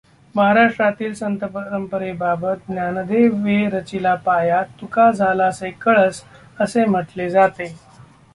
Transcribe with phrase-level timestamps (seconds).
[0.35, 6.23] महाराष्ट्रातील संतपरंपरेबाबत ज्ञानदेवे रचिला पाया, तुका झालासे कळस
[6.59, 7.73] असे म्हटले जाते.